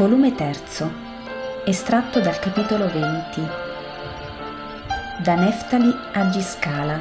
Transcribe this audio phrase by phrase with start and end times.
[0.00, 0.90] Volume 3.
[1.66, 3.42] Estratto dal capitolo 20.
[5.22, 6.98] Da Neftali a Giscala.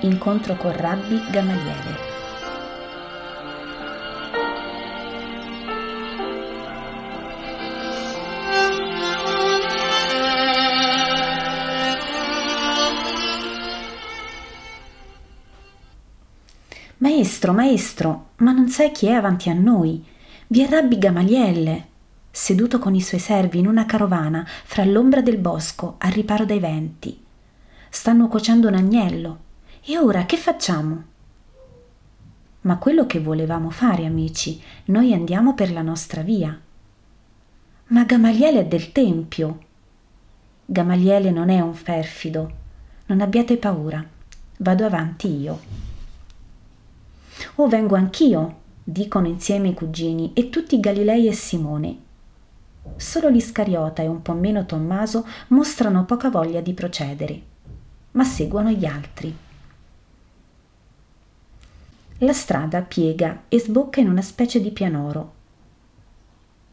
[0.00, 2.10] Incontro con Rabbi Gamaliele.
[16.96, 20.11] Maestro, maestro, ma non sai chi è avanti a noi?
[20.52, 21.86] Vi è Rabbi Gamaliele,
[22.30, 26.58] seduto con i suoi servi in una carovana fra l'ombra del bosco al riparo dai
[26.58, 27.18] venti.
[27.88, 29.38] Stanno cuocendo un agnello.
[29.82, 31.04] E ora che facciamo?
[32.60, 36.60] Ma quello che volevamo fare, amici, noi andiamo per la nostra via.
[37.86, 39.58] Ma Gamaliele è del Tempio.
[40.66, 42.52] Gamaliele non è un perfido.
[43.06, 44.04] Non abbiate paura.
[44.58, 45.60] Vado avanti io.
[47.54, 48.60] O vengo anch'io,
[48.92, 51.96] dicono insieme i cugini, e tutti Galilei e Simone.
[52.96, 57.42] Solo l'Iscariota e un po' meno Tommaso mostrano poca voglia di procedere,
[58.12, 59.36] ma seguono gli altri.
[62.18, 65.32] La strada piega e sbocca in una specie di pianoro.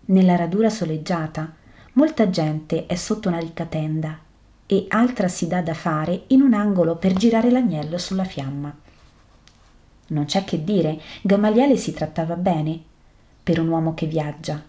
[0.05, 1.55] Nella radura soleggiata,
[1.93, 4.19] molta gente è sotto una ricca tenda
[4.65, 8.75] e altra si dà da fare in un angolo per girare l'agnello sulla fiamma.
[10.09, 12.79] Non c'è che dire, Gamaliele si trattava bene
[13.43, 14.61] per un uomo che viaggia.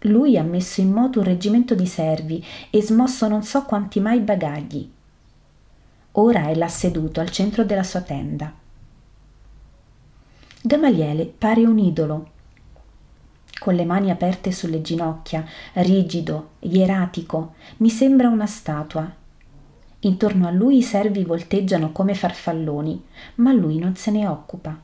[0.00, 4.20] Lui ha messo in moto un reggimento di servi e smosso non so quanti mai
[4.20, 4.90] bagagli.
[6.12, 8.52] Ora è là seduto al centro della sua tenda.
[10.60, 12.30] Gamaliele pare un idolo,
[13.58, 19.22] con le mani aperte sulle ginocchia, rigido, ieratico, mi sembra una statua
[20.04, 23.02] Intorno a lui i servi volteggiano come farfalloni,
[23.36, 24.78] ma lui non se ne occupa.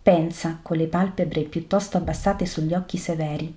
[0.00, 3.52] Pensa, con le palpebre piuttosto abbassate sugli occhi severi,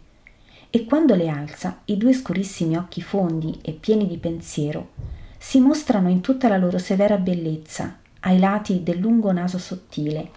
[0.72, 4.90] e quando le alza, i due scurissimi occhi fondi e pieni di pensiero
[5.38, 10.31] si mostrano in tutta la loro severa bellezza, ai lati del lungo naso sottile,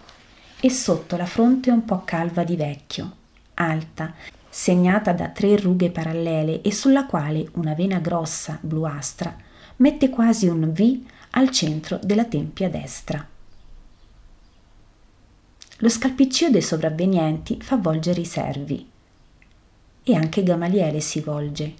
[0.59, 3.11] e sotto la fronte un po' calva di vecchio,
[3.55, 4.13] alta,
[4.47, 9.35] segnata da tre rughe parallele e sulla quale una vena grossa, bluastra,
[9.77, 13.27] mette quasi un V al centro della tempia destra.
[15.79, 18.87] Lo scalpiccio dei sopravvenienti fa volgere i servi.
[20.03, 21.73] E anche Gamaliele si volge.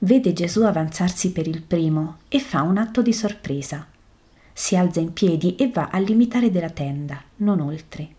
[0.00, 3.84] Vede Gesù avanzarsi per il primo e fa un atto di sorpresa.
[4.52, 8.16] Si alza in piedi e va al limitare della tenda, non oltre.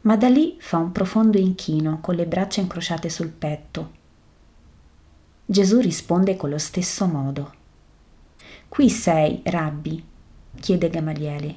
[0.00, 4.02] Ma da lì fa un profondo inchino con le braccia incrociate sul petto
[5.46, 7.52] Gesù risponde con lo stesso modo.
[8.66, 10.02] Qui sei, rabbi?
[10.58, 11.54] chiede Gamaliele.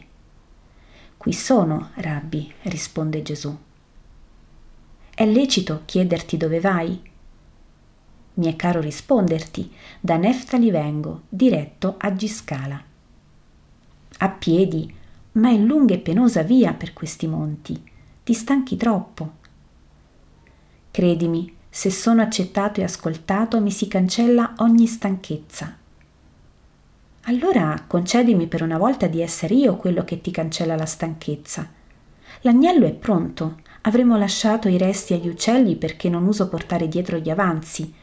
[1.16, 3.58] Qui sono, rabbi, risponde Gesù.
[5.16, 7.02] È lecito chiederti dove vai?
[8.34, 9.72] Mi è caro risponderti,
[10.02, 12.84] da Neftali vengo, diretto a Giscala.
[14.18, 14.94] A piedi,
[15.34, 17.82] ma è lunga e penosa via per questi monti.
[18.22, 19.36] Ti stanchi troppo.
[20.92, 25.78] Credimi, se sono accettato e ascoltato mi si cancella ogni stanchezza.
[27.26, 31.70] Allora concedimi per una volta di essere io quello che ti cancella la stanchezza.
[32.42, 37.30] L'agnello è pronto, avremo lasciato i resti agli uccelli perché non uso portare dietro gli
[37.30, 37.94] avanzi.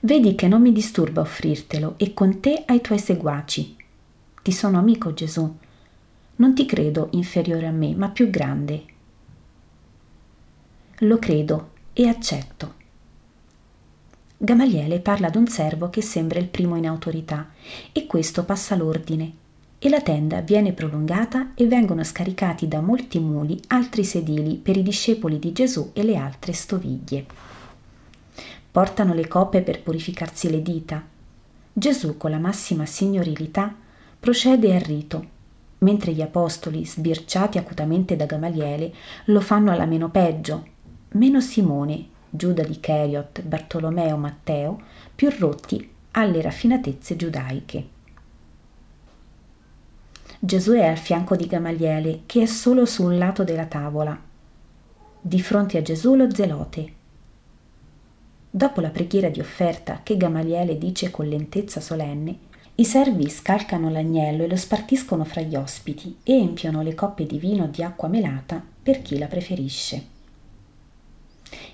[0.00, 3.76] Vedi che non mi disturba offrirtelo e con te ai tuoi seguaci.
[4.42, 5.56] Ti sono amico Gesù.
[6.34, 8.84] Non ti credo inferiore a me, ma più grande.
[10.98, 12.78] Lo credo e accetto.
[14.42, 17.50] Gamaliele parla ad un servo che sembra il primo in autorità
[17.92, 19.32] e questo passa l'ordine
[19.78, 24.82] e la tenda viene prolungata e vengono scaricati da molti muli altri sedili per i
[24.82, 27.26] discepoli di Gesù e le altre stoviglie.
[28.70, 31.04] Portano le coppe per purificarsi le dita.
[31.70, 33.74] Gesù, con la massima signorilità,
[34.18, 35.22] procede al rito,
[35.80, 38.90] mentre gli apostoli, sbirciati acutamente da Gamaliele,
[39.26, 40.66] lo fanno alla meno peggio,
[41.10, 44.80] meno Simone, Giuda di Cheriot, Bartolomeo, Matteo,
[45.14, 47.88] più rotti alle raffinatezze giudaiche.
[50.38, 54.18] Gesù è al fianco di Gamaliele, che è solo su un lato della tavola.
[55.20, 56.92] Di fronte a Gesù lo zelote.
[58.48, 62.38] Dopo la preghiera di offerta che Gamaliele dice con lentezza solenne,
[62.76, 67.38] i servi scalcano l'agnello e lo spartiscono fra gli ospiti e empiono le coppe di
[67.38, 70.09] vino di acqua melata per chi la preferisce.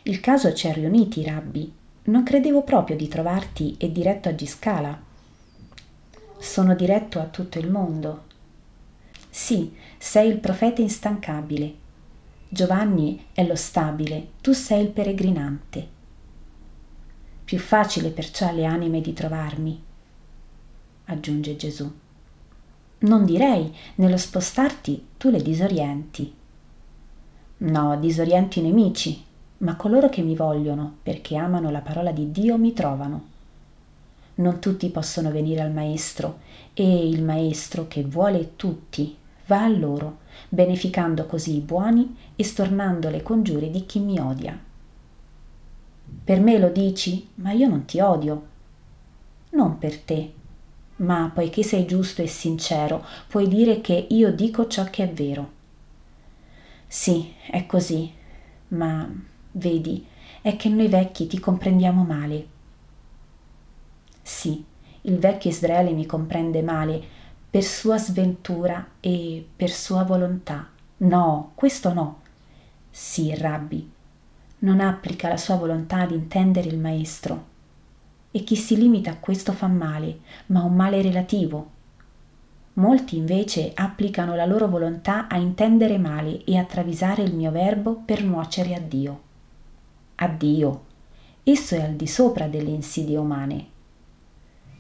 [0.03, 1.73] Il caso ci ha riuniti, rabbi.
[2.05, 5.01] Non credevo proprio di trovarti e diretto a Giscala.
[6.39, 8.25] Sono diretto a tutto il mondo.
[9.29, 11.75] Sì, sei il profeta instancabile.
[12.49, 15.89] Giovanni è lo stabile, tu sei il peregrinante.
[17.45, 19.83] Più facile perciò alle anime di trovarmi,
[21.07, 21.93] aggiunge Gesù.
[22.99, 26.35] Non direi, nello spostarti tu le disorienti.
[27.59, 29.25] No, disorienti i nemici,
[29.59, 33.35] ma coloro che mi vogliono, perché amano la parola di Dio, mi trovano.
[34.37, 36.41] Non tutti possono venire al Maestro,
[36.75, 39.17] e il Maestro, che vuole tutti,
[39.47, 40.19] va a loro,
[40.49, 44.59] beneficando così i buoni e stornando le congiure di chi mi odia.
[46.25, 48.47] Per me lo dici, ma io non ti odio.
[49.51, 50.33] Non per te,
[50.97, 55.53] ma poiché sei giusto e sincero, puoi dire che io dico ciò che è vero.
[56.87, 58.13] Sì, è così,
[58.69, 59.09] ma
[59.57, 60.05] vedi,
[60.41, 62.47] è che noi vecchi ti comprendiamo male.
[64.23, 64.65] Sì,
[65.03, 67.03] il vecchio Israele mi comprende male
[67.49, 70.69] per sua sventura e per sua volontà.
[70.99, 72.21] No, questo no.
[72.91, 73.91] Sì, Rabbi,
[74.61, 77.55] non applica la sua volontà ad intendere il Maestro.
[78.31, 81.71] E chi si limita a questo fa male, ma un male relativo.
[82.75, 88.03] Molti invece applicano la loro volontà a intendere male e a travisare il mio verbo
[88.05, 89.25] per nuocere a Dio
[90.17, 90.85] a Dio.
[91.43, 93.67] Esso è al di sopra delle insidie umane.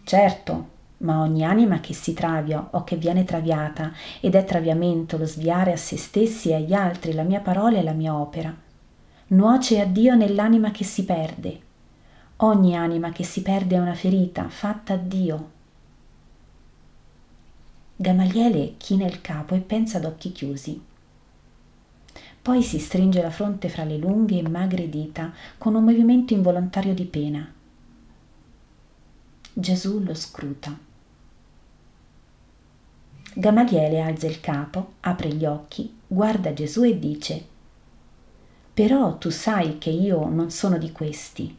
[0.04, 0.68] Certo,
[0.98, 5.72] ma ogni anima che si travia o che viene traviata, ed è traviamento lo sviare
[5.72, 8.54] a se stessi e agli altri la mia parola e la mia opera,
[9.28, 11.60] nuoce a Dio nell'anima che si perde.
[12.38, 15.50] Ogni anima che si perde è una ferita fatta a Dio.
[17.96, 20.82] Gamaliele china il capo e pensa ad occhi chiusi.
[22.46, 26.94] Poi si stringe la fronte fra le lunghe e magre dita con un movimento involontario
[26.94, 27.52] di pena.
[29.52, 30.78] Gesù lo scruta.
[33.34, 37.46] Gamaliele alza il capo, apre gli occhi, guarda Gesù e dice
[38.72, 41.56] Però tu sai che io non sono di questi.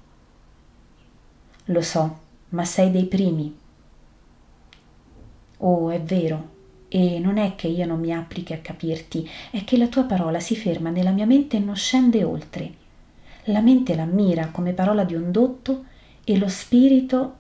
[1.66, 2.20] Lo so,
[2.52, 3.54] ma sei dei primi.
[5.58, 6.56] Oh, è vero,
[6.90, 10.40] e non è che io non mi applichi a capirti, è che la tua parola
[10.40, 12.86] si ferma nella mia mente e non scende oltre.
[13.46, 15.86] La mente l'ammira come parola di un dotto
[16.24, 17.36] e lo spirito,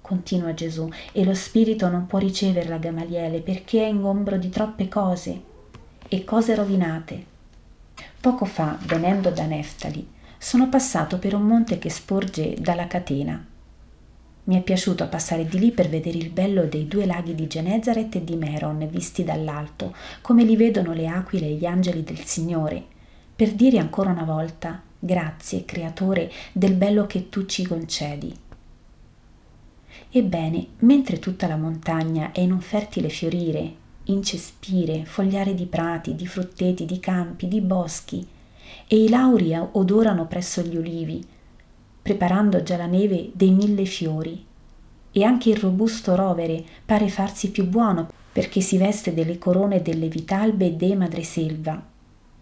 [0.00, 5.42] continua Gesù, e lo spirito non può riceverla Gamaliele perché è ingombro di troppe cose
[6.08, 7.34] e cose rovinate.
[8.20, 10.06] Poco fa, venendo da Neftali,
[10.38, 13.54] sono passato per un monte che sporge dalla catena
[14.46, 18.14] mi è piaciuto passare di lì per vedere il bello dei due laghi di Genezaret
[18.14, 22.84] e di Meron visti dall'alto, come li vedono le aquile e gli angeli del Signore,
[23.34, 28.34] per dire ancora una volta grazie, Creatore, del bello che tu ci concedi.
[30.10, 36.26] Ebbene, mentre tutta la montagna è in un fertile fiorire, incespire, fogliare di prati, di
[36.26, 38.26] frutteti, di campi, di boschi,
[38.86, 41.24] e i lauri odorano presso gli ulivi,
[42.06, 44.44] preparando già la neve dei mille fiori.
[45.10, 50.06] E anche il robusto rovere pare farsi più buono perché si veste delle corone delle
[50.06, 51.82] vitalbe e dei madreselva.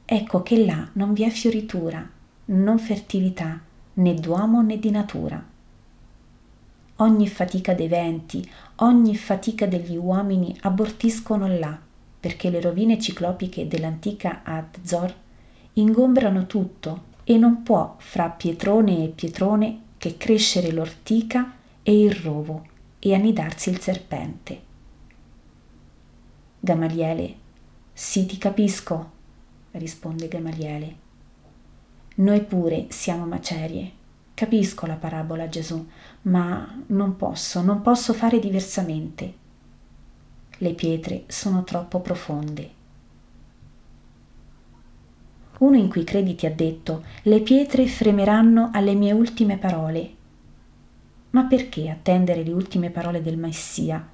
[0.05, 2.07] Ecco che là non vi è fioritura,
[2.47, 3.59] non fertilità,
[3.95, 5.43] né d'uomo né di natura.
[6.97, 11.79] Ogni fatica dei venti, ogni fatica degli uomini abortiscono là,
[12.21, 15.15] perché le rovine ciclopiche dell'antica Adzor
[15.73, 22.67] ingombrano tutto e non può fra pietrone e pietrone che crescere l'ortica e il rovo
[22.99, 24.63] e annidarsi il serpente.
[26.61, 27.35] Gamaliele,
[27.93, 29.11] sì ti capisco,
[29.73, 30.97] risponde Gamaliele.
[32.17, 34.03] Noi pure siamo macerie.
[34.35, 35.87] Capisco la parabola Gesù,
[36.23, 39.35] ma non posso, non posso fare diversamente.
[40.59, 42.83] Le pietre sono troppo profonde
[45.65, 50.13] uno in cui credi ti ha detto le pietre fremeranno alle mie ultime parole.
[51.31, 54.07] Ma perché attendere le ultime parole del Messia?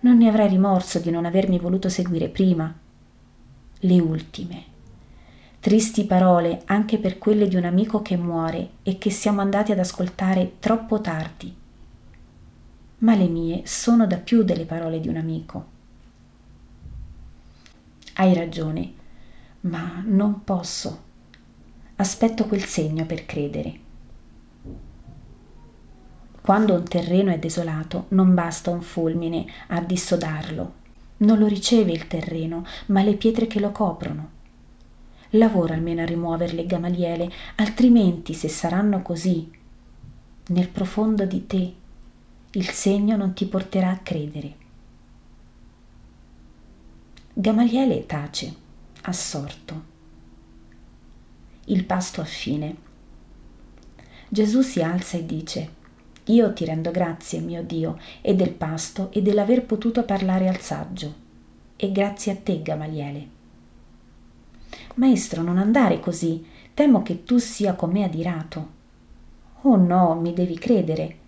[0.00, 2.72] Non ne avrai rimorso di non avermi voluto seguire prima?
[3.80, 4.72] Le ultime.
[5.58, 9.78] Tristi parole anche per quelle di un amico che muore e che siamo andati ad
[9.78, 11.54] ascoltare troppo tardi.
[12.98, 15.72] Ma le mie sono da più delle parole di un amico.
[18.14, 19.02] Hai ragione
[19.64, 21.02] ma non posso.
[21.96, 23.80] Aspetto quel segno per credere.
[26.40, 30.82] Quando un terreno è desolato, non basta un fulmine a dissodarlo.
[31.18, 34.30] Non lo riceve il terreno, ma le pietre che lo coprono.
[35.30, 39.50] Lavora almeno a rimuoverle, Gamaliele, altrimenti, se saranno così,
[40.48, 41.74] nel profondo di te,
[42.50, 44.62] il segno non ti porterà a credere.
[47.32, 48.62] Gamaliele tace
[49.06, 49.92] assorto.
[51.66, 52.76] il pasto a fine.
[54.28, 55.68] Gesù si alza e dice,
[56.24, 61.22] Io ti rendo grazie, mio Dio, e del pasto e dell'aver potuto parlare al saggio.
[61.76, 63.28] E grazie a te, Gamaliele.
[64.94, 68.68] Maestro, non andare così, temo che tu sia con me adirato.
[69.62, 71.18] Oh no, mi devi credere.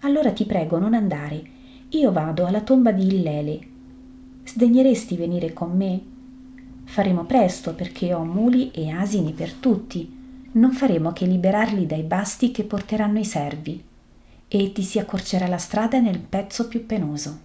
[0.00, 1.42] Allora ti prego, non andare.
[1.90, 3.68] Io vado alla tomba di Illele.
[4.44, 6.14] Sdegneresti venire con me?
[6.86, 10.48] Faremo presto perché ho muli e asini per tutti.
[10.52, 13.84] Non faremo che liberarli dai basti che porteranno i servi
[14.48, 17.40] e ti si accorcerà la strada nel pezzo più penoso.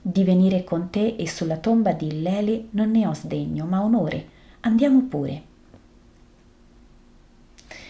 [0.00, 4.28] Di venire con te e sulla tomba di Illele non ne ho sdegno, ma onore.
[4.60, 5.42] Andiamo pure.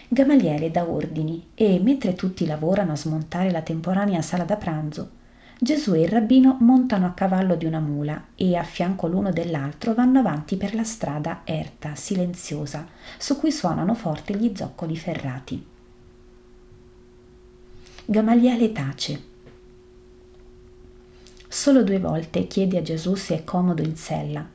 [0.09, 5.11] Gamaliele dà ordini e, mentre tutti lavorano a smontare la temporanea sala da pranzo,
[5.59, 9.95] Gesù e il rabbino montano a cavallo di una mula e a fianco l'uno dell'altro
[9.95, 12.87] vanno avanti per la strada erta, silenziosa,
[13.19, 15.67] su cui suonano forte gli zoccoli ferrati.
[18.07, 19.23] Gamaliele tace.
[21.49, 24.47] Solo due volte chiede a Gesù se è comodo in sella.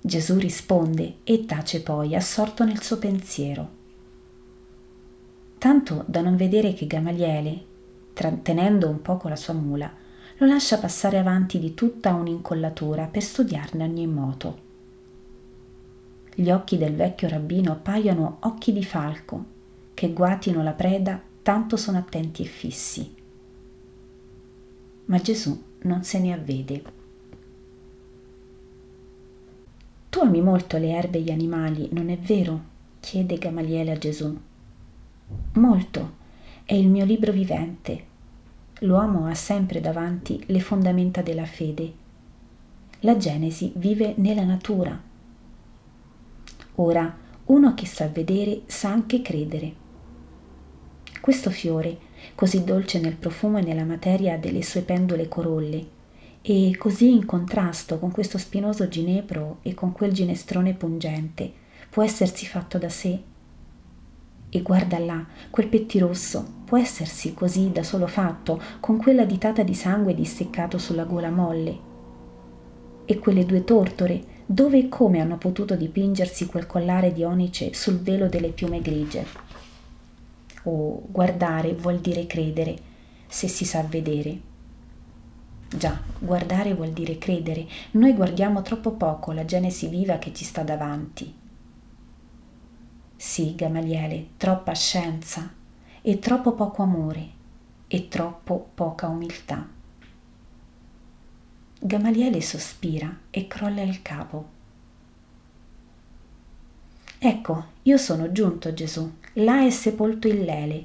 [0.00, 3.68] Gesù risponde e tace poi, assorto nel suo pensiero.
[5.58, 7.64] Tanto da non vedere che Gamaliele,
[8.16, 9.92] trattenendo un poco la sua mula,
[10.38, 14.58] lo lascia passare avanti di tutta un'incollatura per studiarne ogni moto.
[16.34, 19.44] Gli occhi del vecchio rabbino appaiono occhi di falco,
[19.92, 23.14] che guatino la preda tanto sono attenti e fissi.
[25.04, 26.82] Ma Gesù non se ne avvede.
[30.08, 32.60] Tu ami molto le erbe e gli animali, non è vero?
[32.98, 34.34] chiede Gamaliele a Gesù.
[35.52, 36.24] Molto,
[36.66, 38.04] è il mio libro vivente.
[38.80, 41.92] L'uomo ha sempre davanti le fondamenta della fede.
[43.00, 45.00] La Genesi vive nella natura.
[46.74, 49.74] Ora, uno che sa vedere sa anche credere.
[51.20, 51.98] Questo fiore,
[52.34, 55.86] così dolce nel profumo e nella materia delle sue pendule corolle,
[56.42, 61.52] e così in contrasto con questo spinoso ginepro e con quel ginestrone pungente,
[61.88, 63.22] può essersi fatto da sé
[64.48, 69.72] e guarda là, quel pettirosso può essersi così da solo fatto, con quella ditata di
[69.72, 71.78] sangue disseccato sulla gola molle.
[73.04, 78.00] E quelle due tortore, dove e come hanno potuto dipingersi quel collare di onice sul
[78.00, 79.24] velo delle piume grigie?
[80.64, 82.76] Oh, guardare vuol dire credere,
[83.28, 84.40] se si sa vedere.
[85.68, 87.64] Già, guardare vuol dire credere.
[87.92, 91.32] Noi guardiamo troppo poco la genesi viva che ci sta davanti.
[93.14, 95.64] Sì, Gamaliele, troppa scienza
[96.08, 97.28] e troppo poco amore
[97.88, 99.66] e troppo poca umiltà.
[101.80, 104.46] Gamaliele sospira e crolla il capo.
[107.18, 110.84] Ecco, io sono giunto, Gesù, là è sepolto il lele.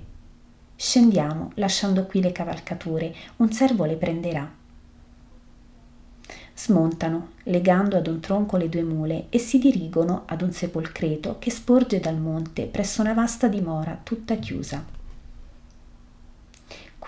[0.76, 4.52] Scendiamo, lasciando qui le cavalcature, un servo le prenderà.
[6.56, 11.52] Smontano, legando ad un tronco le due mule, e si dirigono ad un sepolcreto che
[11.52, 14.98] sporge dal monte presso una vasta dimora tutta chiusa.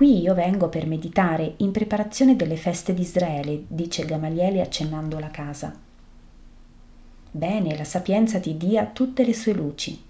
[0.03, 5.31] Qui io vengo per meditare in preparazione delle feste di Israele, dice Gamaliele accennando la
[5.31, 5.73] casa.
[7.31, 10.03] Bene, la sapienza ti dia tutte le sue luci.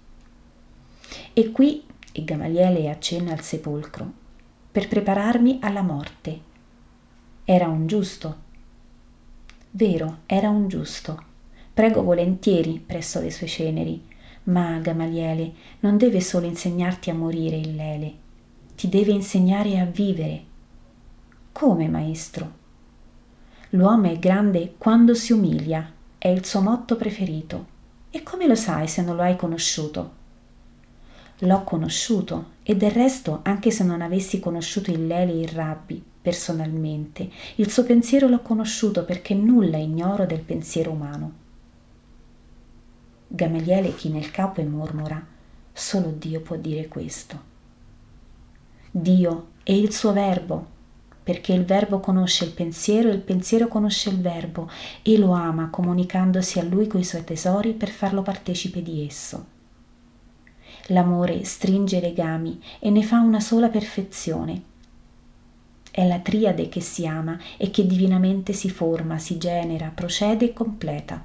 [1.32, 4.10] E qui, e Gamaliele accenna al sepolcro,
[4.72, 6.40] per prepararmi alla morte.
[7.44, 8.36] Era un giusto,
[9.70, 11.22] Vero, era un giusto.
[11.72, 14.04] Prego volentieri presso le sue ceneri,
[14.44, 18.22] ma Gamaliele non deve solo insegnarti a morire il lele,
[18.74, 20.44] ti deve insegnare a vivere.
[21.52, 22.62] Come, maestro?
[23.70, 27.72] L'uomo è grande quando si umilia, è il suo motto preferito.
[28.10, 30.22] E come lo sai se non lo hai conosciuto?
[31.38, 36.02] L'ho conosciuto e del resto, anche se non avessi conosciuto il Lele e il Rabbi,
[36.22, 37.28] personalmente.
[37.56, 41.32] Il suo pensiero l'ho conosciuto perché nulla ignoro del pensiero umano.
[43.26, 45.24] Gamaliele china il capo e mormora,
[45.72, 47.53] solo Dio può dire questo.
[48.96, 50.66] Dio è il suo verbo,
[51.24, 54.70] perché il verbo conosce il pensiero e il pensiero conosce il verbo
[55.02, 59.46] e lo ama comunicandosi a lui coi suoi tesori per farlo partecipe di esso.
[60.88, 64.62] L'amore stringe i legami e ne fa una sola perfezione
[65.90, 70.52] è la triade che si ama e che divinamente si forma, si genera, procede e
[70.52, 71.24] completa.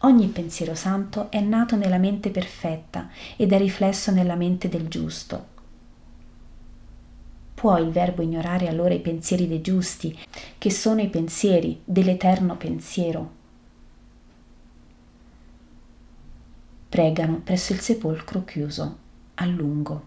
[0.00, 5.54] Ogni pensiero santo è nato nella mente perfetta ed è riflesso nella mente del giusto.
[7.56, 10.14] Può il verbo ignorare allora i pensieri dei giusti,
[10.58, 13.30] che sono i pensieri dell'eterno pensiero?
[16.90, 18.98] Pregano presso il sepolcro chiuso,
[19.36, 20.04] a lungo.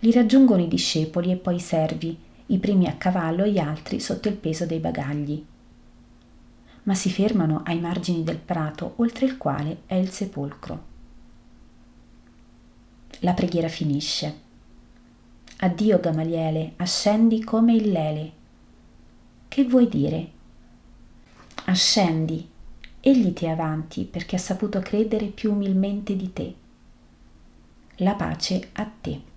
[0.00, 4.00] Li raggiungono i discepoli e poi i servi, i primi a cavallo e gli altri
[4.00, 5.44] sotto il peso dei bagagli.
[6.82, 10.82] Ma si fermano ai margini del prato, oltre il quale è il sepolcro.
[13.20, 14.46] La preghiera finisce.
[15.60, 18.32] Addio Gamaliele, ascendi come il lele.
[19.48, 20.30] Che vuoi dire?
[21.64, 22.48] Ascendi,
[23.00, 26.54] egli ti è avanti perché ha saputo credere più umilmente di te.
[27.96, 29.27] La pace a te.